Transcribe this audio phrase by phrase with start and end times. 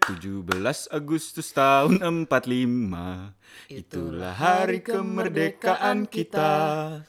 [0.88, 3.36] Agustus tahun 45
[3.68, 7.04] Itulah hari kemerdekaan kita.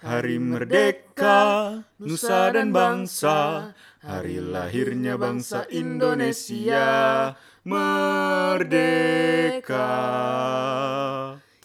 [0.00, 3.76] Hari merdeka Nusa dan bangsa.
[4.00, 6.88] Hari lahirnya bangsa Indonesia.
[7.60, 8.72] Merdeka.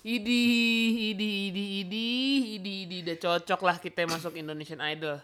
[0.03, 0.43] Idi,
[1.15, 2.07] idi, idi, idi,
[2.59, 5.23] idi, idi, udah cocok lah kita masuk Indonesian Idol.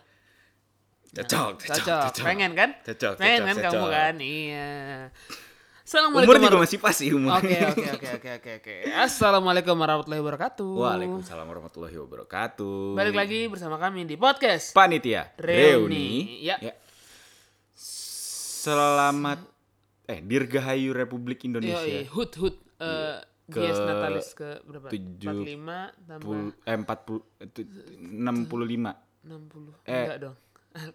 [1.20, 2.24] Cocok, cocok, Cocok, cocok.
[2.24, 2.70] pengen kan?
[2.80, 3.90] Cocok, pengen cocok, kan kamu cocok.
[3.92, 4.16] kan?
[4.18, 4.70] Iya.
[5.08, 6.36] Umur Assalamualaikum.
[6.36, 7.40] juga war- masih pas sih umurnya
[7.72, 8.76] Oke, oke, oke, oke, oke, oke.
[8.94, 10.68] Assalamualaikum warahmatullahi wabarakatuh.
[10.76, 14.72] Waalaikumsalam warahmatullahi wabarakatuh Balik lagi bersama kami di podcast.
[14.72, 16.44] Panitia Reuni.
[16.44, 16.60] Ya.
[18.60, 19.40] Selamat
[20.04, 22.04] eh Dirgahayu Republik Indonesia.
[22.10, 22.56] hut hut.
[22.78, 24.92] Eh, Ke Dies Natalis ke berapa?
[24.92, 28.92] tujuh 45 tambah eh 40 eh, tu- 65
[29.24, 29.72] 60.
[29.86, 30.36] Eh, Enggak dong.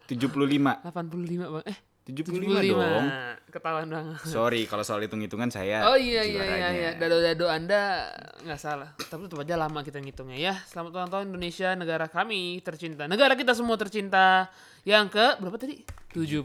[0.07, 1.65] 75 85 bang.
[1.69, 3.07] Eh, 75, 75 dong.
[3.55, 4.19] Ketahuan banget.
[4.27, 6.91] Sorry kalau soal hitung-hitungan saya Oh iya iya iya iya.
[6.99, 8.11] Dado-dado Anda
[8.43, 8.91] nggak salah.
[8.99, 10.55] Tapi tetap aja lama kita ngitungnya ya.
[10.66, 13.07] Selamat ulang tahun Indonesia, negara kami tercinta.
[13.07, 14.51] Negara kita semua tercinta.
[14.83, 15.87] Yang ke berapa tadi?
[16.11, 16.43] 75.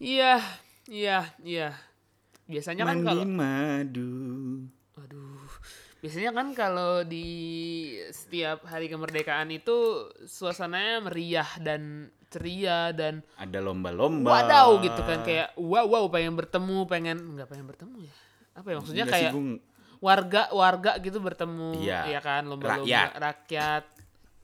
[0.00, 0.40] Iya,
[0.88, 1.68] iya, iya.
[2.48, 4.12] Biasanya kan kalau madu.
[4.96, 5.25] Aduh.
[6.06, 7.26] Biasanya kan kalau di
[8.08, 9.74] setiap hari kemerdekaan itu
[10.22, 11.82] suasananya meriah dan
[12.26, 14.22] ceria dan Ada lomba-lomba.
[14.28, 18.14] wadaw gitu kan kayak wow wow pengen bertemu pengen nggak pengen bertemu ya
[18.52, 19.34] apa ya maksudnya Enggak sih, kayak
[19.98, 22.00] warga warga gitu bertemu Iya.
[22.08, 23.10] ya kan lomba-lomba Rakyat.
[23.16, 23.84] rakyat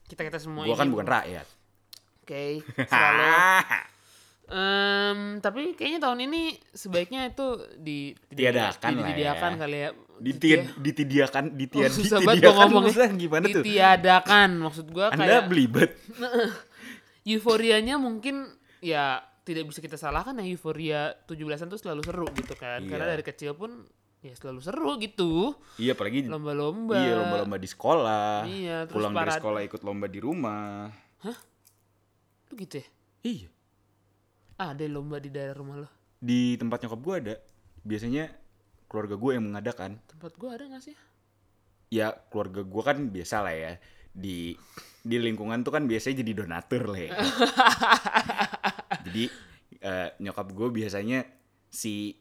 [0.05, 1.47] kita kita semua gua kan ini bukan rakyat.
[2.19, 2.43] oke
[2.91, 3.23] selalu
[4.45, 9.09] Em, tapi kayaknya tahun ini sebaiknya itu di Tiadakan di- lah ya.
[9.09, 9.89] ditiadakan kali ya
[10.23, 12.79] Ditiad, ditidiakan, ditiad, Oh, ngomongnya.
[12.87, 13.59] maksudnya gimana tuh?
[13.59, 15.91] Ditiadakan maksud gua Anda kayak belibet.
[17.23, 18.47] euforianya mungkin
[18.79, 22.79] ya tidak bisa kita salahkan ya euforia 17-an tuh selalu seru gitu kan.
[22.83, 23.13] Karena Iya.
[23.13, 23.83] dari kecil pun
[24.19, 25.59] ya selalu seru gitu.
[25.75, 26.95] Iya apalagi Lomba-lomba.
[26.95, 28.47] Iya lomba-lomba di sekolah.
[28.47, 29.39] Iya, terus Pulang dari parade.
[29.39, 30.87] sekolah ikut lomba di rumah.
[32.47, 32.87] Tuh gitu ya.
[33.23, 33.47] Iya.
[34.55, 35.89] Ada lomba di daerah rumah lo.
[36.19, 37.35] Di tempat nyokap gue ada.
[37.83, 38.31] Biasanya
[38.93, 39.97] keluarga gue yang mengadakan.
[40.05, 40.93] Tempat gua ada gak sih?
[41.89, 43.73] Ya keluarga gue kan biasa lah ya.
[44.13, 44.53] Di
[45.01, 47.11] di lingkungan tuh kan biasanya jadi donatur lah ya.
[49.09, 49.23] jadi
[49.81, 51.25] eh, nyokap gue biasanya
[51.67, 52.13] si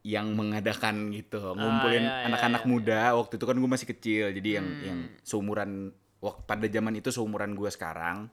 [0.00, 2.72] yang mengadakan gitu ngumpulin iya, iya, anak-anak iya, Hmm.
[2.72, 7.12] muda waktu itu kan gue masih kecil jadi yang yang seumuran wak- pada zaman itu
[7.12, 8.32] seumuran gue sekarang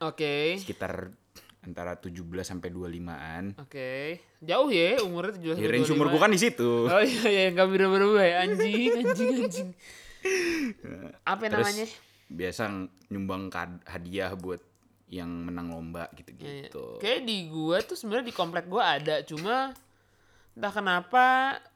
[0.00, 0.56] Oke.
[0.56, 1.12] sekitar
[1.60, 3.44] antara 17 sampai 25-an.
[3.60, 4.20] Oke.
[4.40, 6.88] Jauh ya umurnya 17 Ya, range umur kan di situ.
[6.88, 9.68] Oh iya iya enggak berubah-berubah ya anjing anjing anjing.
[11.32, 11.86] Apa Terus namanya?
[12.30, 12.62] biasa
[13.10, 13.42] nyumbang
[13.84, 14.60] hadiah buat
[15.10, 16.16] yang menang lomba Iya, iya.
[16.22, 16.84] gitu-gitu.
[17.02, 19.74] Kayak di gua tuh sebenarnya di komplek gua ada, cuma
[20.54, 21.24] entah kenapa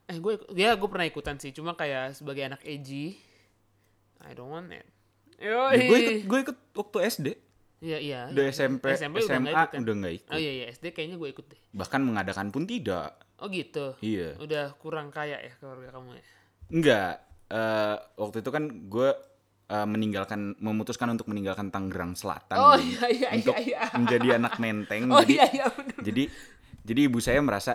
[0.05, 3.17] eh gue ya gue pernah ikutan sih, cuma kayak sebagai anak edgy
[4.21, 4.85] I don't want it.
[5.37, 7.29] Yo, Ya, gue ikut gue ikut waktu SD.
[7.85, 8.21] Iya iya.
[8.33, 8.55] Udah iya.
[8.57, 9.81] SMP, SMP udah SMA nggak ikut kan?
[9.85, 10.33] udah nggak ikut.
[10.33, 11.61] Oh iya iya, SD kayaknya gue ikut deh.
[11.71, 13.13] Bahkan mengadakan pun tidak.
[13.37, 13.93] Oh gitu.
[14.01, 14.41] Iya.
[14.41, 16.25] Udah kurang kaya ya keluarga kamu ya.
[16.73, 17.15] Enggak.
[17.45, 19.09] Eh, waktu itu kan gue
[19.65, 23.05] eh, meninggalkan memutuskan untuk meninggalkan Tangerang Selatan Oh gitu.
[23.05, 23.93] iya iya untuk iya iya.
[23.93, 25.03] menjadi anak menteng.
[25.13, 25.97] Oh jadi, iya iya bener.
[26.01, 26.23] jadi
[26.81, 27.73] jadi ibu saya merasa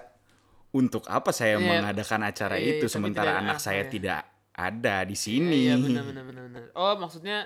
[0.69, 1.65] untuk apa saya Iya.
[1.81, 3.89] mengadakan acara Iya, iya, itu tapi sementara anak saya ya.
[3.89, 4.21] tidak
[4.53, 5.69] ada di sini.
[5.69, 6.61] Iya benar benar benar benar.
[6.73, 7.45] Oh maksudnya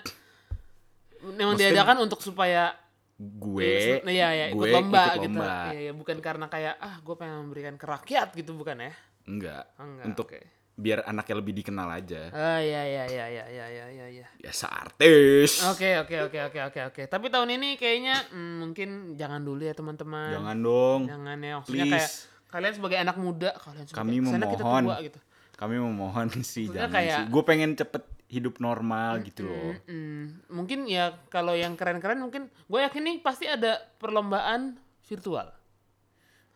[1.25, 2.75] memang Maksudnya- diadakan untuk supaya
[3.15, 5.37] gue Iya, iya, ikut gue lomba ikut gitu.
[5.37, 5.53] lomba.
[5.69, 8.91] Iya, iya, bukan karena kayak ah gue pengen memberikan ke rakyat gitu bukan ya?
[9.23, 9.63] Enggak.
[9.77, 10.39] Oh, enggak, Untuk oke.
[10.73, 12.21] biar anaknya lebih dikenal aja.
[12.29, 14.27] Ah iya iya iya iya iya iya iya.
[14.35, 15.61] Biasa artis.
[15.63, 17.01] Oke oke oke oke oke oke.
[17.05, 20.33] Tapi tahun ini kayaknya hmm, mungkin jangan dulu ya teman-teman.
[20.33, 20.99] Jangan dong.
[21.05, 21.93] Jangan ya maksudnya Please.
[21.95, 22.11] kayak
[22.49, 24.83] kalian sebagai anak muda kalian sebagai Kami sana kita memohon.
[24.83, 25.19] tua gitu.
[25.53, 27.25] Kami memohon sih Maksudnya jangan kayak- sih.
[27.29, 29.77] Gue pengen cepet hidup normal gitu loh.
[29.85, 34.73] Mm, mungkin ya kalau yang keren-keren mungkin gue yakin nih pasti ada perlombaan
[35.05, 35.53] virtual.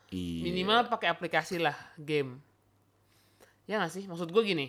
[0.10, 0.42] Iya.
[0.50, 2.42] Minimal pakai aplikasi lah game.
[3.70, 4.10] Ya gak sih?
[4.10, 4.68] Maksud gue gini.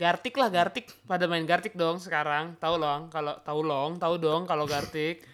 [0.00, 2.56] Gartik lah Gartik pada main Gartik dong sekarang.
[2.56, 5.24] Tahu long kalau tahu long, tahu dong kalau Gartik.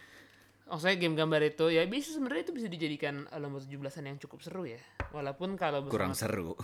[0.66, 4.43] Maksudnya game gambar itu ya bisa sebenarnya itu bisa dijadikan eh, lomba 17-an yang cukup
[4.43, 4.82] seru ya.
[5.14, 6.58] Walaupun kalau Kurang seru.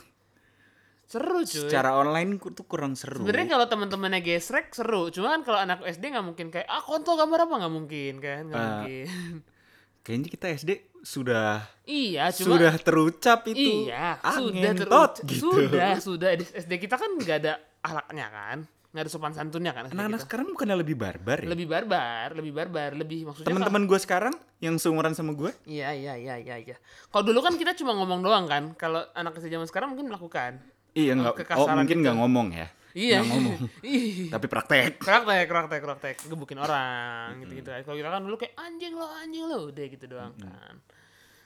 [1.05, 1.61] Seru cuy.
[1.65, 3.21] Secara online tuh kurang seru.
[3.21, 7.15] Sebenarnya kalau teman-temannya gesrek seru, cuma kan kalau anak SD nggak mungkin kayak ah kontol
[7.15, 9.07] gambar apa nggak mungkin kan, nggak Ah, mungkin.
[10.03, 10.71] Kayaknya kita SD
[11.03, 13.87] sudah iya, cuma sudah terucap itu.
[13.87, 15.11] Iya, ah, sudah terucap.
[15.23, 15.47] gitu.
[15.53, 16.31] Sudah, sudah.
[16.35, 18.59] SD kita kan nggak ada alatnya kan.
[18.93, 20.25] nggak ada sopan santunnya kan Anak-anak gitu.
[20.29, 21.49] sekarang bukannya lebih barbar ya?
[21.49, 26.13] lebih barbar lebih barbar lebih maksudnya Teman-teman gue sekarang yang seumuran sama gue, iya iya
[26.13, 26.77] iya iya iya
[27.09, 30.61] kalau dulu kan kita cuma ngomong doang kan kalau anak kecil zaman sekarang mungkin melakukan
[30.93, 32.05] iya Oh, nggak, oh mungkin gitu.
[32.05, 33.59] nggak ngomong ya, iya nggak ngomong,
[33.89, 34.29] Ih.
[34.29, 35.01] tapi praktek.
[35.01, 39.45] praktek praktek praktek gebukin orang gitu gitu kalau kita kan dulu kayak anjing lo anjing
[39.45, 40.77] lo udah gitu doang kan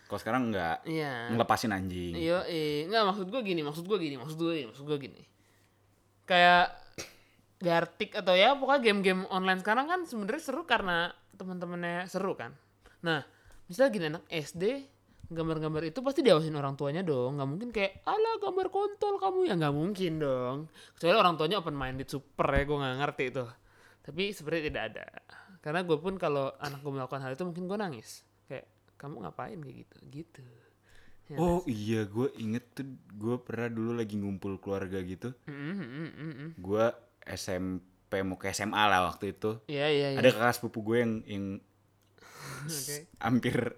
[0.06, 2.14] Kalau sekarang nggak iya ngelepasin anjing.
[2.14, 5.22] Iya, eh, nggak maksud gue gini, maksud gue gini, maksud gue gini, maksud gue gini.
[6.22, 6.78] Kayak
[7.56, 12.54] Gartic atau ya pokoknya game-game online sekarang kan sebenarnya seru karena teman-temannya seru kan.
[13.02, 13.26] Nah,
[13.66, 14.62] misalnya gini anak SD
[15.26, 19.54] gambar-gambar itu pasti diawasin orang tuanya dong nggak mungkin kayak ala gambar kontol kamu ya
[19.58, 20.56] nggak mungkin dong
[20.94, 23.44] kecuali orang tuanya open minded super ya gue nggak ngerti itu
[24.06, 25.06] tapi sebenarnya tidak ada
[25.58, 29.58] karena gue pun kalau anak gue melakukan hal itu mungkin gue nangis kayak kamu ngapain
[29.58, 30.42] kayak gitu gitu
[31.26, 32.86] Ya, Oh iya, gue inget tuh
[33.18, 35.34] gue pernah dulu lagi ngumpul keluarga gitu.
[35.50, 36.50] Mm, mm, mm, mm, mm.
[36.54, 36.86] Gue
[37.26, 39.58] SMP mau ke SMA lah waktu itu.
[39.66, 40.18] Iya iya iya.
[40.22, 41.44] Ada kakak sepupu gue yang yang
[42.70, 43.10] Oke.
[43.18, 43.74] hampir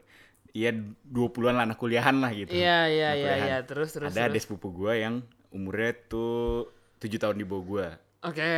[0.59, 0.71] ya
[1.07, 2.51] 20-an lah anak kuliahan lah gitu.
[2.51, 4.11] Iya iya iya iya terus terus.
[4.11, 4.31] Ada terus.
[4.35, 5.23] adik sepupu gue yang
[5.55, 6.67] umurnya tuh
[6.99, 7.87] 7 tahun di bawah gue.
[8.27, 8.51] Oke.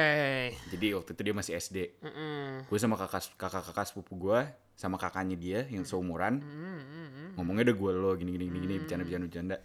[0.73, 1.77] Jadi waktu itu dia masih SD.
[2.01, 2.65] Mm-mm.
[2.65, 4.41] Gue sama kakak kakak kakak sepupu gue
[4.73, 7.37] sama kakaknya dia yang seumuran Mm-mm.
[7.37, 9.57] ngomongnya udah gue lo gini gini gini gini bercanda bercanda bercanda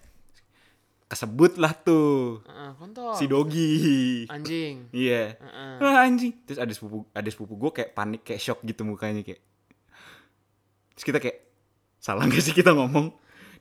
[1.08, 3.16] kesebut lah tuh Heeh, kontol.
[3.16, 4.90] si dogi Anjing.
[5.08, 5.74] iya Heeh.
[5.80, 9.40] Wah, anjing terus ada sepupu ada sepupu gue kayak panik kayak shock gitu mukanya kayak
[10.92, 11.45] terus kita kayak
[12.06, 13.10] salah gak sih kita ngomong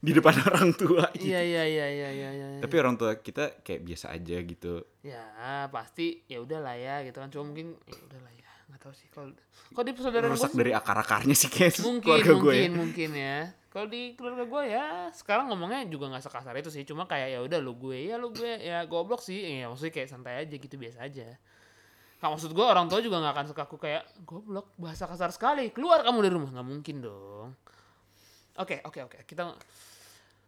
[0.04, 1.32] di depan orang tua gitu.
[1.32, 2.48] Iya iya iya iya iya iya.
[2.60, 4.84] tapi orang tua kita kayak biasa aja gitu.
[5.00, 7.32] Ya pasti ya udahlah ya gitu kan.
[7.32, 9.32] Cuma mungkin ya udahlah ya nggak tahu sih kalau
[9.72, 12.76] kalau di persaudaraan gue rusak dari akar akarnya sih kayak mungkin keluarga gue mungkin ya.
[12.76, 13.38] mungkin ya.
[13.72, 14.86] Kalau di keluarga gue ya
[15.16, 16.84] sekarang ngomongnya juga nggak sekasar itu sih.
[16.84, 19.40] Cuma kayak ya udah lu gue ya lu gue ya goblok sih.
[19.40, 21.32] Ya maksudnya kayak santai aja gitu biasa aja.
[22.20, 25.72] Kak maksud gue orang tua juga nggak akan sekaku kayak goblok bahasa kasar sekali.
[25.72, 26.52] Keluar kamu dari rumah.
[26.52, 27.63] Nggak mungkin dong
[28.58, 29.18] oke oke oke.
[29.26, 29.42] Kita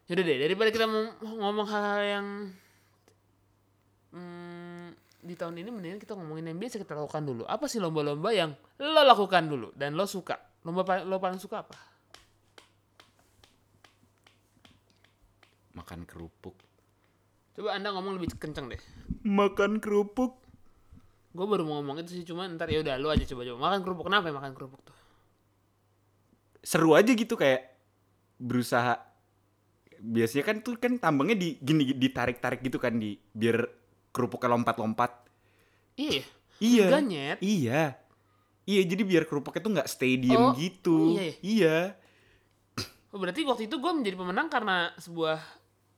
[0.06, 0.87] yaudah deh daripada kita
[1.23, 2.26] ngomong hal-hal yang
[4.14, 4.88] hmm,
[5.26, 7.43] di tahun ini mendingan kita ngomongin yang biasa kita lakukan dulu.
[7.50, 10.38] Apa sih lomba-lomba yang lo lakukan dulu dan lo suka?
[10.62, 11.76] Lomba lo paling suka apa?
[15.75, 16.56] Makan kerupuk.
[17.59, 18.81] Coba anda ngomong lebih kenceng deh.
[19.26, 20.38] Makan kerupuk?
[21.37, 23.81] Gue baru mau ngomong itu sih cuma ntar ya udah lo aja coba coba makan
[23.85, 24.97] kerupuk kenapa ya makan kerupuk tuh?
[26.64, 27.75] Seru aja gitu kayak
[28.37, 29.00] berusaha
[29.97, 33.65] biasanya kan tuh kan tambangnya di gini ditarik tarik gitu kan di biar
[34.12, 35.12] kerupuknya lompat lompat
[35.97, 36.23] iya
[36.61, 37.38] iya Ganyet.
[37.41, 37.83] iya.
[38.67, 41.15] Iya jadi biar kerupuknya tuh nggak stay diem Oh, gitu.
[41.15, 41.35] iya ya?
[41.38, 41.77] iya.
[43.15, 45.38] Oh, berarti waktu itu gue menjadi pemenang karena sebuah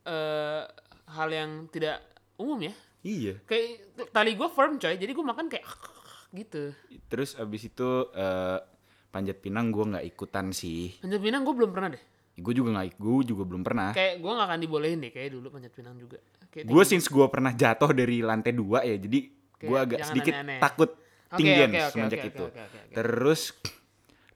[0.04, 0.68] eh,
[1.08, 2.04] hal yang tidak
[2.36, 2.74] umum ya.
[3.00, 3.40] Iya.
[3.48, 5.00] Kayak tali gue firm coy.
[5.00, 5.64] Jadi gue makan kayak
[6.44, 6.76] gitu.
[7.08, 8.60] Terus abis itu eh,
[9.08, 10.92] panjat pinang gue nggak ikutan sih.
[11.00, 12.04] Panjat pinang gue belum pernah deh
[12.38, 13.90] gue juga nggak gue juga belum pernah.
[13.92, 16.22] Kayak gue gak akan dibolehin deh kayak dulu panjat pinang juga.
[16.54, 19.18] Gue since gue pernah jatuh dari lantai dua ya jadi
[19.58, 20.60] gue agak sedikit aneh-aneh.
[20.62, 20.90] takut
[21.28, 22.44] Oke, tinggian oke, oke, semenjak oke, itu.
[22.46, 22.94] oke, oke, oke.
[22.94, 23.40] terus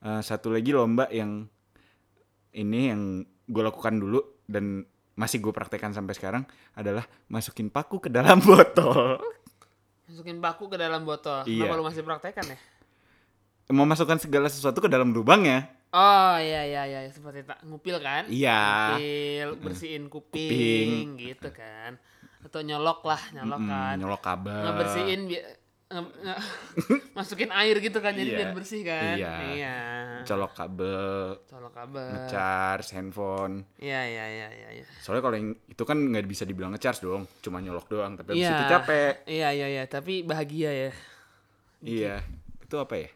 [0.02, 1.46] eh, satu lagi lomba yang
[2.52, 3.02] ini yang
[3.48, 4.84] gue lakukan dulu dan
[5.16, 6.42] masih gue praktekkan sampai sekarang
[6.74, 9.22] adalah masukin paku ke dalam botol.
[10.10, 11.46] Masukin baku ke dalam botol.
[11.48, 11.64] Iya.
[11.64, 12.58] kenapa lu masih praktekan ya?
[13.72, 18.24] Memasukkan segala sesuatu ke dalam lubangnya Oh iya iya iya seperti tak ngupil kan?
[18.26, 18.96] Iya.
[18.96, 20.98] Ngupil, bersihin kuping, Kuping.
[21.18, 22.00] gitu kan.
[22.40, 23.94] Atau nyolok lah, nyolok Mm, kan.
[23.96, 25.44] nyolok kabel Ngebersihin bi-
[25.86, 26.42] nge- nge-
[27.12, 28.38] masukin air gitu kan jadi Iya.
[28.38, 29.14] biar bersih kan.
[29.14, 29.32] Iya.
[29.52, 29.76] Iya.
[30.22, 32.08] colok kabel Colok kabel.
[32.08, 34.86] ngecharge handphone Iya iya iya iya iya.
[34.96, 38.48] soalnya kalau yang itu kan nggak bisa dibilang ngecharge dong cuma nyolok doang tapi Iya.
[38.50, 40.90] itu capek Iya iya iya, tapi bahagia ya.
[41.80, 42.14] iya
[42.58, 43.08] itu apa ya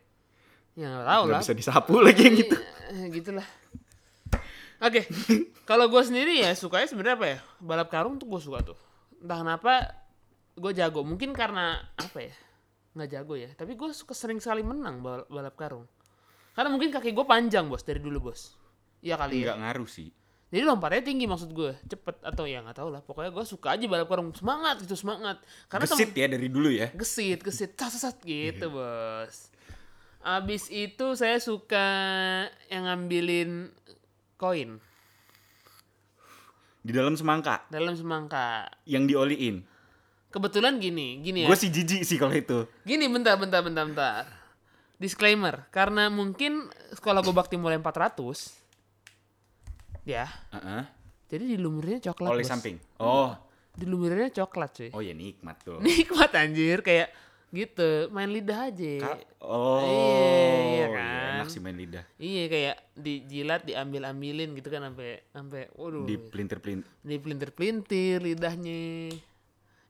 [0.77, 1.43] Ya nggak tahu nggak lah.
[1.43, 2.57] bisa disapu lagi yang gitu
[2.87, 3.47] Eh, gitulah.
[4.79, 5.09] Oke,
[5.65, 7.39] kalau gue sendiri ya sukanya sebenarnya apa ya?
[7.59, 8.77] Balap karung tuh gue suka tuh.
[9.19, 9.73] Entah kenapa
[10.55, 11.01] gue jago.
[11.01, 12.35] Mungkin karena apa ya?
[12.93, 13.51] Nggak jago ya.
[13.53, 15.89] Tapi gue suka sering sekali menang bal- balap karung.
[16.53, 18.53] Karena mungkin kaki gue panjang bos dari dulu bos.
[19.01, 19.53] Iya kali ya.
[19.53, 20.09] nggak ngaruh sih
[20.47, 23.03] Jadi lompatnya tinggi maksud gue, cepet atau ya nggak tahu lah.
[23.03, 25.43] Pokoknya gue suka aja balap karung, semangat gitu semangat.
[25.67, 28.73] Karena gesit ya dari dulu ya gesit gesit sat sat, sat, gitu Iya.
[28.73, 29.37] bos
[30.27, 31.87] abis itu saya suka
[32.67, 33.71] yang ngambilin
[34.35, 34.83] koin.
[36.83, 37.63] Di dalam semangka?
[37.71, 38.67] Dalam semangka.
[38.87, 39.57] Yang dioliin?
[40.35, 41.49] Kebetulan gini gini ya.
[41.49, 42.67] Gue sih jijik sih kalau itu.
[42.83, 44.23] Gini bentar bentar bentar bentar.
[44.99, 48.19] Disclaimer karena mungkin sekolah gue bakti mulai 400
[50.07, 50.27] ya.
[50.55, 50.83] Heeh.
[51.27, 52.51] jadi dilumurinnya coklat oli bos.
[52.51, 52.77] samping?
[53.03, 53.35] Oh.
[53.75, 54.91] Dilumurinnya coklat cuy.
[54.95, 55.83] Oh ya nikmat tuh.
[55.87, 57.11] Nikmat anjir kayak
[57.51, 58.09] gitu.
[58.15, 58.95] Main lidah aja.
[59.03, 61.33] Ka- oh, Iya, iya iya, kan?
[61.37, 62.05] enak sih main lidah.
[62.17, 66.91] iya kayak dijilat diambil ambilin gitu kan sampai sampai waduh Di pelintir-pelintir.
[67.01, 69.15] dipelintir pelintir lidahnya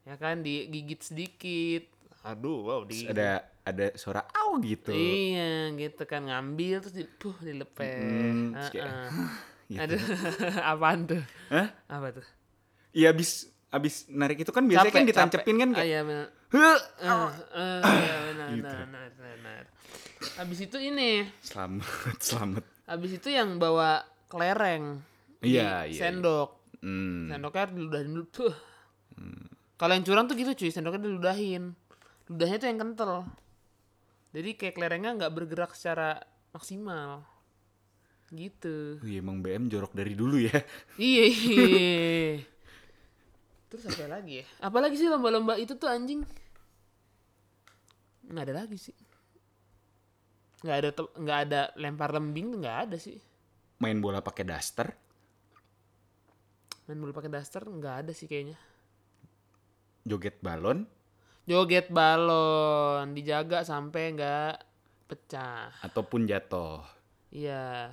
[0.03, 1.83] ya kan digigit sedikit
[2.23, 4.93] aduh wow di Ada ada suara au gitu.
[4.93, 9.09] iya gitu kan ngambil terus di, puh dilepet Hmm, kayak, Heeh.
[9.67, 9.81] gitu.
[9.83, 10.03] aduh
[10.71, 11.69] apaan tuh Hah?
[11.89, 12.27] apa tuh
[12.93, 15.75] Iya abis abis narik itu kan biasanya kan Capek, ditancepin kan capek.
[15.75, 17.11] Ah, kayak iya benar "Huh!" Eh,
[17.55, 18.63] eh, iya benar Gitu.
[18.65, 19.63] benar benar benar
[20.37, 21.89] habis itu ini Selamat,
[22.27, 22.65] selamat.
[22.87, 25.01] habis itu yang bawa kelereng
[25.41, 27.27] Iya, di iya, sendok Hmm.
[27.33, 28.53] sendoknya diludahin dulu tuh
[29.77, 31.73] kalau yang curang tuh gitu cuy sendoknya diludahin
[32.29, 33.13] ludahnya tuh yang kental
[34.31, 36.21] jadi kayak kelerengnya nggak bergerak secara
[36.53, 37.25] maksimal
[38.29, 40.59] gitu Wih, emang BM jorok dari dulu ya.
[40.99, 42.43] iya iya.
[43.77, 44.45] terus apa lagi ya?
[44.65, 46.25] Apalagi sih lomba-lomba itu tuh anjing?
[48.27, 48.97] Nggak ada lagi sih.
[50.65, 50.91] Nggak ada
[51.21, 53.21] nggak ada lempar lembing tuh nggak ada sih.
[53.79, 54.89] Main bola pakai daster.
[56.87, 58.55] main bola pakai daster nggak ada sih kayaknya.
[60.07, 60.87] Joget balon?
[61.47, 64.55] Joget balon dijaga sampai nggak
[65.11, 65.71] pecah.
[65.83, 66.83] Ataupun jatuh.
[67.35, 67.91] iya.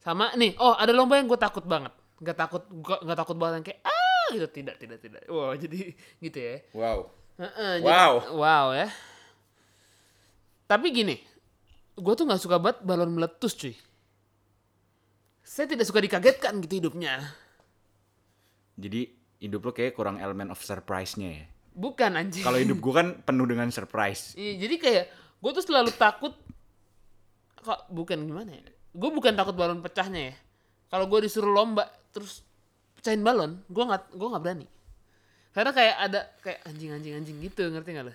[0.00, 1.92] Sama nih oh ada lomba yang gue takut banget.
[2.20, 2.62] Nggak takut
[3.04, 3.95] nggak takut banget yang kayak ah
[4.28, 6.98] gitu tidak tidak tidak wow jadi gitu ya Wow.
[7.36, 8.12] Heeh, jadi- Wow.
[8.34, 8.88] wow ya
[10.66, 11.16] tapi gini
[11.94, 13.74] gue tuh nggak suka banget balon meletus cuy
[15.42, 17.22] saya tidak suka dikagetkan gitu hidupnya
[18.74, 21.46] Jadi hidup lo kayak kurang elemen of surprise-nya ya.
[21.70, 24.32] bukan anjing Kalau hidup gua kan penuh dengan surprise.
[24.32, 25.04] Iya, jadi kayak
[25.38, 26.32] gue tuh selalu takut
[27.58, 28.64] kok bukan gimana ya?
[28.90, 30.34] Gue bukan takut balon pecahnya ya.
[30.86, 32.44] Kalau gue disuruh lomba terus
[33.06, 34.66] pecahin balon, gue nggak gue nggak berani.
[35.54, 38.14] Karena kayak ada kayak anjing anjing anjing gitu, ngerti nggak lo?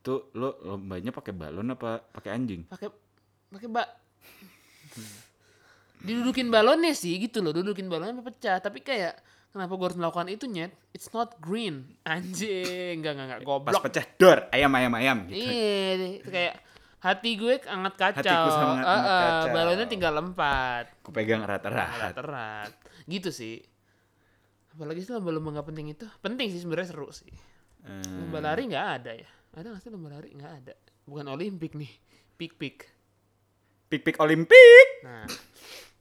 [0.00, 2.64] Itu lo lombanya pakai balon apa pakai anjing?
[2.72, 2.88] Pakai
[3.52, 3.88] pakai bak
[6.00, 8.56] didudukin balonnya sih gitu loh, dudukin balonnya pecah.
[8.56, 9.20] Tapi kayak
[9.52, 10.72] kenapa gue harus melakukan itu nyet?
[10.96, 13.84] It's not green, anjing, nggak nggak nggak Pas goblok.
[13.84, 15.44] pecah dor ayam ayam ayam gitu.
[15.44, 16.54] Iya, kayak
[17.00, 18.20] hati gue sangat kacau.
[18.22, 19.46] Hatiku sangat Eh, eh, kacau.
[19.50, 22.12] balonnya tinggal empat, Ku pegang rata-rata.
[22.12, 22.72] terat.
[23.04, 23.58] Gitu sih.
[24.70, 26.06] Apalagi sih lomba-lomba nggak penting itu.
[26.18, 27.32] Penting sih sebenarnya seru sih.
[27.80, 29.28] Eh, Lomba lari nggak ada ya?
[29.50, 30.30] Ada nggak sih lomba lari?
[30.30, 30.74] Nggak ada.
[31.02, 31.90] Bukan Olimpik nih.
[32.36, 32.76] Pik pik.
[33.88, 34.86] Pik-pik Olimpik.
[35.02, 35.26] Nah,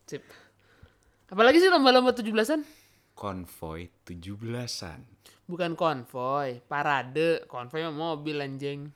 [0.06, 0.22] sip.
[1.26, 2.62] Apalagi sih lomba-lomba 17-an?
[3.12, 5.02] Konvoy 17-an.
[5.44, 7.44] Bukan konvoy, parade.
[7.46, 8.94] Konvoy mobil anjing.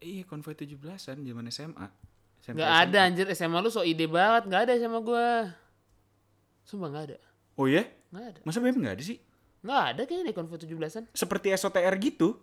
[0.00, 1.86] Iya, konvoy 17-an zaman SMA.
[2.40, 4.48] SMP, Nggak ada anjir SMA lu so ide banget.
[4.48, 5.52] Nggak ada SMA gua.
[6.64, 7.16] Sumpah nggak ada.
[7.60, 7.84] Oh iya?
[8.08, 8.40] Nggak ada.
[8.48, 9.20] Masa BM nggak ada sih?
[9.60, 11.04] Nggak ada kayaknya deh konvoy 17-an.
[11.12, 12.40] Seperti SOTR gitu.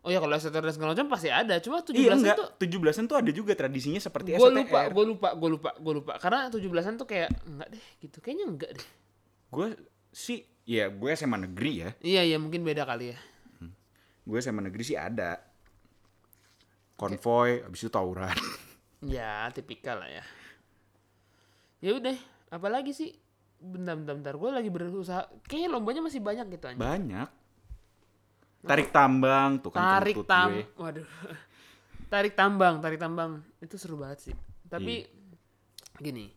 [0.00, 1.60] Oh ya kalau SOTR dan segala macam pasti ada.
[1.60, 4.56] Cuma 17-an Iya enggak, tuh 17-an tuh ada juga tradisinya seperti gue SOTR.
[4.64, 6.12] lupa, gue lupa, gue lupa, gue lupa.
[6.16, 8.16] Karena 17-an tuh kayak enggak deh gitu.
[8.24, 8.88] Kayaknya enggak deh.
[9.52, 9.68] Gue
[10.08, 11.90] sih, ya gue SMA negeri ya.
[12.00, 13.18] Iya iya mungkin beda kali ya.
[14.24, 15.36] Gue SMA negeri sih ada.
[16.98, 18.34] Konvoy, abis itu tawuran.
[18.98, 20.24] Ya tipikal lah ya.
[21.78, 22.18] Ya udah,
[22.50, 23.14] apalagi sih?
[23.62, 24.34] Bentar bentar bentar.
[24.34, 25.22] Gue lagi berusaha.
[25.46, 26.74] Kayaknya lombanya masih banyak gitu aja.
[26.74, 27.28] Banyak.
[28.66, 30.66] Tarik tambang tuh kan Tarik tam, gue.
[30.74, 31.06] waduh.
[32.12, 34.36] tarik tambang, tarik tambang itu seru banget sih.
[34.66, 35.06] Tapi
[36.02, 36.34] gini,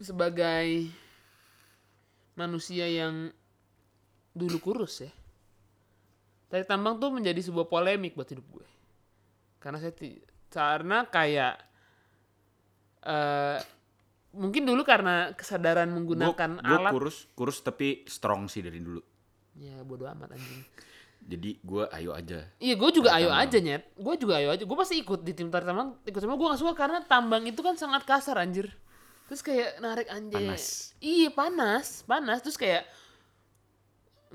[0.00, 0.88] sebagai
[2.32, 3.28] manusia yang
[4.32, 5.12] dulu kurus ya,
[6.48, 8.66] tarik tambang tuh menjadi sebuah polemik buat hidup gue.
[9.66, 11.54] Karena saya ti- karena kayak
[13.02, 13.58] eh
[14.30, 19.02] mungkin dulu karena kesadaran menggunakan gue alat kurus, kurus tapi strong sih dari dulu.
[19.56, 20.62] ya bodo amat anjing.
[21.26, 22.46] Jadi gue ayo aja.
[22.62, 23.90] Iya, gue juga ayo aja nyet.
[23.98, 24.62] Gue juga ayo aja.
[24.62, 25.98] Gue pasti ikut di tim tarik tambang.
[26.06, 28.70] Ikut sama gue gak suka karena tambang itu kan sangat kasar anjir.
[29.26, 30.38] Terus kayak narik anjir.
[30.38, 30.94] Panas.
[31.02, 32.38] Iya panas, panas.
[32.46, 32.86] Terus kayak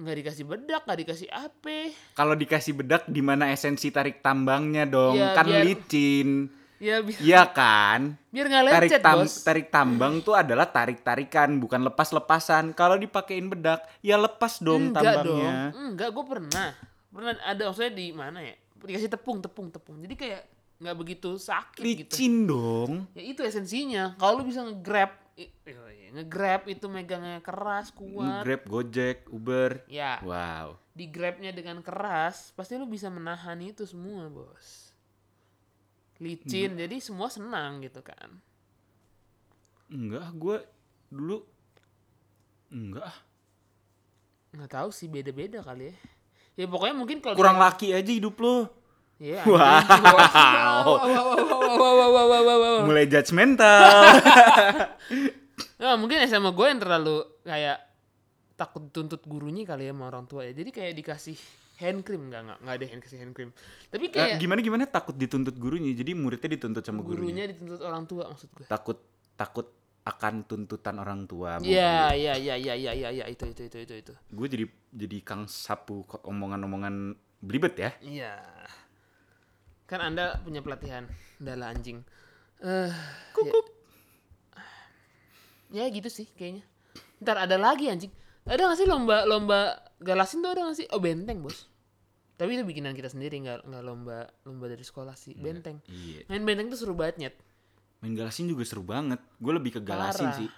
[0.02, 1.94] nggak dikasih bedak, nggak dikasih apa.
[2.12, 5.14] Kalau dikasih bedak di mana esensi tarik tambangnya dong?
[5.14, 6.50] Ya, kan biar- licin.
[6.78, 8.18] Ya biar, Iya kan?
[8.28, 9.34] biar nggak tarik lecet tam- bos.
[9.40, 14.90] tarik tambang tuh adalah tarik tarikan bukan lepas lepasan kalau dipakein bedak ya lepas dong
[14.90, 15.38] Enggak dong.
[15.38, 16.70] tambangnya Enggak, gue pernah.
[17.08, 18.58] Pernah ada maksudnya di mana ya?
[18.76, 20.02] Dikasih tepung, tepung, tepung.
[20.02, 20.42] Jadi kayak
[20.82, 22.10] nggak begitu sakit gitu.
[22.10, 24.18] licin dong Ya itu esensinya.
[24.18, 25.54] Kalau lu bisa nge-grab, iya,
[26.12, 28.44] nge-grab itu megangnya keras, kuat.
[28.44, 30.20] grab gojek uber Ya.
[30.22, 34.92] wow di grabnya dengan keras pasti lu bisa menahan itu semua bos
[36.20, 38.30] licin jadi semua senang gitu kan
[39.88, 40.58] enggak gue
[41.08, 41.40] dulu
[42.70, 43.18] enggak ah.
[44.52, 46.12] nggak tahu sih beda-beda kali ya ya
[46.60, 48.68] Ya pokoknya mungkin kalau Kurang laki aja hidup lo.
[49.22, 49.46] Iya.
[49.48, 49.56] Wow.
[49.56, 52.84] Wow, wow, wow, wow, wow, wow, wow, wow, wow.
[52.90, 53.88] Mulai judgmental.
[55.82, 57.78] Nah, mungkin SMA gue yang terlalu kayak
[58.54, 60.54] takut dituntut gurunya kali ya sama orang tua ya.
[60.54, 61.38] Jadi kayak dikasih
[61.82, 63.50] hand cream enggak enggak enggak ada hand kasih hand cream.
[63.90, 65.90] Tapi Eh, kayak gimana gimana takut dituntut gurunya.
[65.98, 67.18] Jadi muridnya dituntut sama gurunya.
[67.18, 68.66] gurunya dituntut orang tua maksud gue.
[68.70, 69.02] Takut
[69.34, 69.68] takut
[70.02, 71.58] akan tuntutan orang tua.
[71.62, 74.14] Iya, iya, iya, iya, iya, iya, iya, itu, itu, itu, itu, itu.
[74.34, 77.90] Gue jadi jadi kang sapu omongan-omongan belibet ya.
[78.02, 78.34] Iya.
[79.90, 81.10] Kan Anda punya pelatihan
[81.42, 82.02] adalah anjing.
[82.62, 82.90] Eh,
[83.42, 83.54] ya.
[85.72, 86.64] Ya gitu sih kayaknya.
[87.24, 88.12] Ntar ada lagi anjing.
[88.46, 90.88] Ada gak sih lomba lomba galasin tuh ada gak sih?
[90.92, 91.72] Oh benteng bos.
[92.36, 95.78] Tapi itu bikinan kita sendiri nggak nggak lomba lomba dari sekolah sih benteng.
[95.86, 96.26] Iya.
[96.26, 97.36] Main benteng tuh seru banget nyet.
[98.02, 99.22] Main galasin juga seru banget.
[99.38, 100.38] Gue lebih ke galasin Parah.
[100.42, 100.50] sih.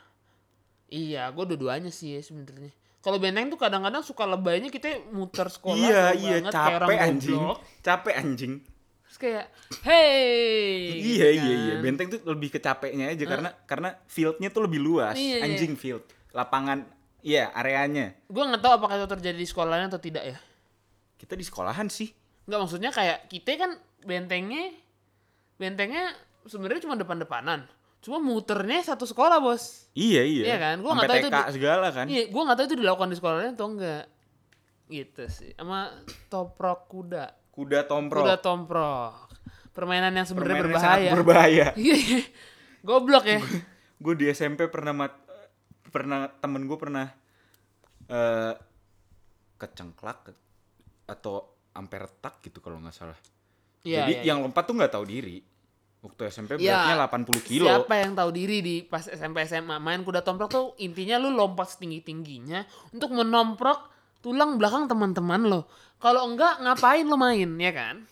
[0.94, 2.72] Iya, gue dua-duanya sih ya sebenarnya.
[3.04, 5.76] Kalau benteng tuh kadang-kadang suka lebaynya kita muter sekolah.
[5.76, 7.42] iya iya banget, capek anjing.
[7.84, 8.54] Capek anjing.
[9.14, 9.46] Terus kayak,
[9.86, 10.90] hey.
[10.98, 11.74] iya gitu iya iya.
[11.78, 11.82] kan.
[11.86, 15.14] Benteng tuh lebih ke capeknya aja karena karena fieldnya tuh lebih luas.
[15.14, 15.54] Iya, iya.
[15.54, 16.02] anjing field.
[16.34, 16.82] Lapangan
[17.22, 18.18] iya areanya.
[18.26, 20.38] Gue nggak tahu apakah itu terjadi di sekolahnya atau tidak ya.
[21.22, 22.10] Kita di sekolahan sih.
[22.50, 24.74] Nggak maksudnya kayak kita kan bentengnya,
[25.62, 26.18] bentengnya
[26.50, 27.70] sebenarnya cuma depan-depanan.
[28.02, 29.94] Cuma muternya satu sekolah bos.
[29.94, 30.44] Iya iya.
[30.50, 30.76] Iya kan?
[30.82, 32.06] Gua Sampai nggak tahu itu di- segala kan.
[32.10, 34.04] Iya, gue nggak tahu itu dilakukan di sekolahnya atau enggak.
[34.90, 35.54] Gitu sih.
[35.54, 36.02] Sama
[36.34, 37.43] toprok kuda.
[37.54, 38.26] Kuda tomprok.
[38.26, 39.14] Kuda tomprok.
[39.78, 41.12] Permainan yang sebenarnya sangat berbahaya.
[41.14, 41.68] berbahaya.
[41.78, 42.22] Iya, iya.
[42.82, 43.40] Goblok ya.
[44.04, 45.14] gue di SMP pernah mat,
[45.94, 47.08] pernah temen gue pernah
[48.10, 48.54] eh
[49.56, 50.34] kecengklak
[51.08, 53.18] atau ampe retak gitu kalau nggak salah.
[53.86, 55.38] Iya, Jadi iya, yang lompat tuh nggak tahu diri.
[56.04, 57.68] Waktu SMP Ya, beratnya 80 kilo.
[57.70, 61.78] Siapa yang tahu diri di pas SMP SMA main kuda tomprok tuh intinya lu lompat
[61.78, 63.93] setinggi tingginya untuk menomprok
[64.24, 65.62] tulang belakang teman-teman lo.
[66.00, 68.08] Kalau enggak ngapain lo main ya kan?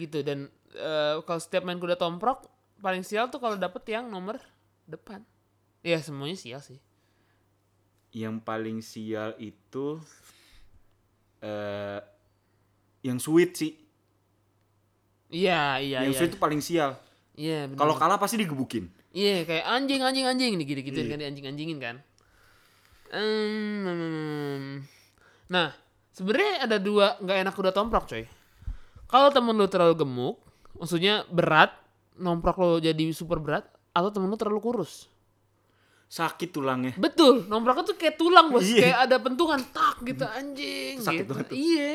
[0.00, 2.48] Gitu dan eh, kalau setiap main kuda tomprok
[2.80, 4.40] paling sial tuh kalau dapet yang nomor
[4.88, 5.20] depan.
[5.84, 6.80] Ya semuanya sial sih.
[8.16, 10.00] Yang paling sial itu
[11.44, 12.00] eh
[13.04, 13.72] yang sweet sih.
[15.28, 16.18] Iya iya yang iya.
[16.18, 16.96] sweet itu paling sial.
[17.36, 17.68] Iya.
[17.76, 18.88] Kalau kalah pasti digebukin.
[19.12, 21.12] Iya kayak anjing anjing anjing gitu gitu Iya.
[21.12, 21.96] kan anjing anjingin kan.
[23.14, 24.82] Ehm,
[25.46, 25.70] nah
[26.10, 28.24] sebenarnya ada dua nggak enak kuda tomprok coy.
[29.06, 30.42] Kalau temen lu terlalu gemuk,
[30.74, 31.70] maksudnya berat,
[32.18, 33.62] nomprok lo jadi super berat,
[33.94, 35.06] atau temen lu terlalu kurus.
[36.06, 36.94] Sakit tulangnya.
[36.98, 38.82] Betul, nomproknya tuh kayak tulang bos, Iya.
[38.82, 40.98] kayak ada pentungan tak gitu anjing.
[41.02, 41.30] Sakit gitu.
[41.30, 41.56] banget tuh.
[41.58, 41.90] Iya.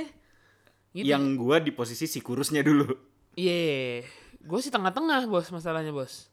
[0.91, 1.08] Gitu.
[1.08, 2.91] Yang gua di posisi si kurusnya dulu.
[3.39, 4.04] Iya,
[4.43, 6.28] gue sih tengah-tengah bos masalahnya bos.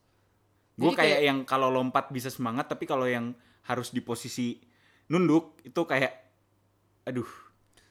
[0.75, 3.35] Gue Jadi kayak, yang kalau lompat bisa semangat tapi kalau yang
[3.71, 4.59] harus di posisi
[5.09, 6.13] nunduk itu kayak
[7.03, 7.29] aduh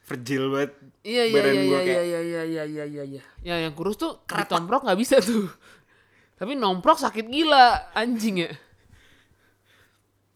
[0.00, 3.22] fragile banget Iya iya badan iya gua iya kayak- iya iya iya iya iya iya.
[3.40, 5.48] Ya yang kurus tuh ditomprok nggak bisa tuh.
[6.34, 8.50] Tapi nomprok sakit gila anjing ya.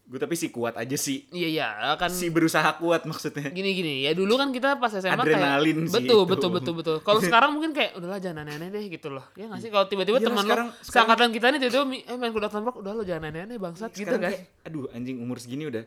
[0.03, 3.93] gue tapi sih kuat aja sih Iya iya kan si berusaha kuat maksudnya gini gini
[4.03, 6.29] ya dulu kan kita pas SMA Adrenalin kayak sih betul itu.
[6.29, 6.95] betul betul betul.
[6.99, 9.25] Kalau sekarang mungkin kayak udahlah jangan aneh-aneh deh gitu loh.
[9.33, 12.29] Ya nggak sih kalau tiba-tiba Iya, teman lo sekarang- seangkatan kita nih tiba-tiba eh main
[12.29, 14.29] kuda tomprok udah lo jangan aneh-aneh bangsat gitu Sekarang kan.
[14.29, 15.81] kayak, aduh anjing umur segini udah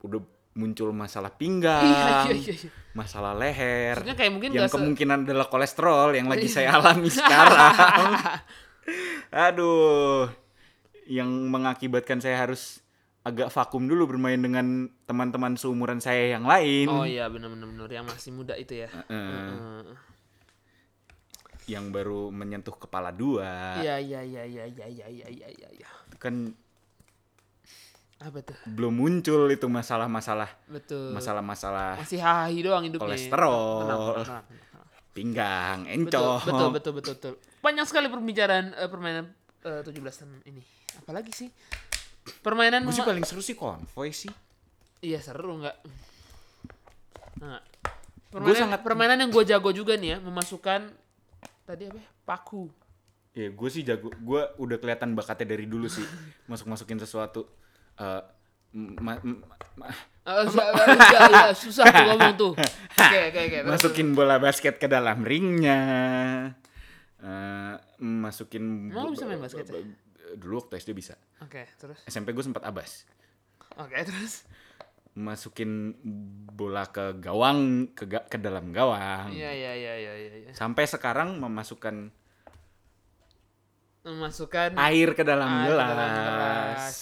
[0.00, 0.20] udah
[0.58, 2.70] muncul masalah iya, pinggang, iya, iya, iya.
[2.98, 6.78] masalah leher, kayak mungkin yang kemungkinan adalah kolesterol yang lagi saya iya.
[6.82, 8.10] alami sekarang.
[9.48, 10.26] Aduh,
[11.06, 12.82] yang mengakibatkan saya harus
[13.22, 16.88] agak vakum dulu bermain dengan teman-teman seumuran saya yang lain.
[16.90, 18.88] Oh iya, benar-benar yang masih muda itu ya.
[18.90, 19.82] Uh -uh.
[21.68, 23.78] Yang baru menyentuh kepala dua.
[23.84, 25.88] Iya, iya, iya, iya, iya, iya, iya, iya.
[26.16, 26.56] Kan
[28.18, 28.58] apa tuh?
[28.66, 31.14] belum muncul itu masalah-masalah Betul.
[31.14, 33.14] masalah-masalah masih hahi doang hidupnya.
[33.14, 33.62] Kolesterol.
[33.78, 34.86] Tenang, tenang, tenang, tenang.
[35.12, 37.32] pinggang Betul, encok betul, betul, betul, betul.
[37.58, 39.24] Banyak sekali perbicaraan eh, permainan
[39.62, 40.62] eh, 17-an ini.
[40.96, 41.48] Apalagi sih?
[42.38, 44.28] Permainan gue sih paling seru sih konvoy sih
[44.98, 45.76] Iya seru nggak?
[47.38, 47.62] Nah,
[48.28, 50.90] Gua permainan, sangat- permainan yang gue jago juga nih ya, memasukkan
[51.64, 51.96] tadi apa?
[51.96, 52.06] ya?
[52.24, 52.66] Paku.
[53.30, 56.02] Ya gue sih jago, gue udah kelihatan bakatnya dari dulu sih
[56.44, 57.46] masuk masukin sesuatu.
[57.98, 58.22] Eh,
[58.98, 59.42] ma- ma-
[59.76, 59.94] ma-
[60.44, 62.52] susah, ya, susah tuh ngomong tuh.
[63.00, 63.56] Oke, oke, oke.
[63.58, 65.80] terus, masukin bola basket ke dalam ringnya,
[67.18, 68.88] Eh, masukin.
[68.88, 69.82] Emang bisa main basket ya?
[70.32, 71.18] Dulu waktu SD bisa.
[71.40, 71.98] Oke, terus.
[72.04, 73.02] SMP gue sempat abas.
[73.74, 74.46] Oke, terus.
[75.12, 75.98] Masukin
[76.48, 79.32] bola ke gawang, ke ga- ke dalam gawang.
[79.32, 80.34] Iya, iya, iya, iya, iya.
[80.44, 80.50] iya.
[80.52, 82.14] Sampai sekarang memasukkan
[84.00, 85.88] Memasukkan air ke dalam air ke gelas.
[85.90, 86.94] dalam gelas.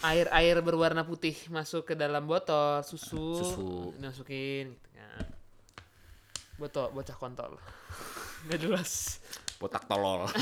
[0.00, 3.92] Air-air berwarna putih masuk ke dalam botol, susu, Susu.
[4.00, 4.88] dimasukin gitu
[6.60, 7.56] Betul, bocah kontol.
[8.48, 9.20] Gak jelas.
[9.56, 10.28] Botak tolol.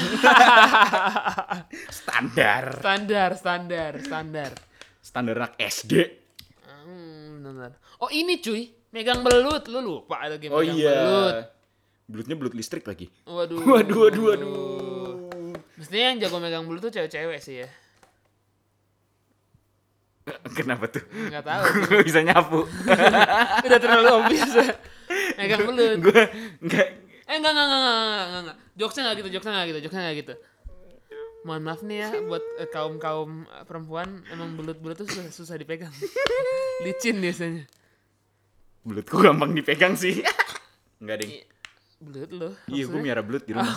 [1.91, 2.65] Standar.
[2.79, 4.51] Standar, standar, standar.
[4.99, 5.93] Standar anak SD.
[6.67, 7.79] Hmm, benar.
[8.03, 9.67] Oh ini cuy, megang belut.
[9.71, 10.95] Lu lupa ada game Oh megang iya.
[11.03, 11.37] belut.
[12.11, 13.07] Belutnya belut listrik lagi.
[13.27, 13.63] Waduh.
[13.63, 14.53] Waduh, waduh, waduh.
[15.79, 17.69] Mestinya yang jago megang belut tuh cewek-cewek sih ya.
[20.59, 21.05] Kenapa tuh?
[21.09, 21.63] Nggak tahu.
[22.09, 22.61] Bisa nyapu.
[23.67, 24.69] Udah terlalu obvious ya.
[25.39, 25.99] Megang belut.
[26.05, 26.23] Gue
[26.65, 26.89] enggak
[27.29, 28.57] Eh enggak enggak enggak enggak enggak, enggak.
[28.81, 30.35] Jokesnya enggak gitu, jokesnya enggak gitu, jokesnya enggak gitu.
[31.47, 35.93] Mohon maaf nih ya buat eh, kaum-kaum eh, perempuan emang belut-belut tuh susah, susah dipegang.
[36.85, 37.65] Licin biasanya.
[38.89, 40.25] belutku gampang dipegang sih.
[41.05, 41.45] Enggak, Ding.
[42.01, 42.55] Belut loh.
[42.73, 43.77] Iya, gue miara belut di rumah.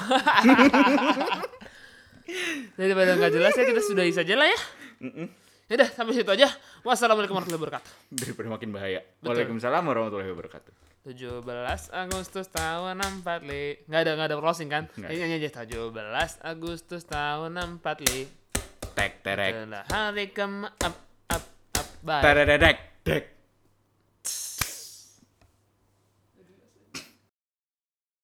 [2.80, 4.60] Daripada enggak jelas ya kita sudahi saja lah ya.
[5.72, 6.52] Yaudah sampai situ aja.
[6.84, 7.92] Wassalamualaikum warahmatullahi wabarakatuh.
[8.12, 9.00] Daripada makin bahaya.
[9.24, 10.92] Waalaikumsalam warahmatullahi wabarakatuh.
[11.08, 11.48] 17
[11.96, 14.92] Agustus tahun 45 Nggak ada, nggak ada closing kan?
[15.00, 15.96] Ini aja 17
[16.44, 18.28] Agustus tahun 45
[19.00, 19.54] Tek terek.
[19.88, 20.96] Hari ke up,
[21.32, 21.44] up,
[21.80, 22.78] up, bye Teredek.
[23.08, 23.41] Dek.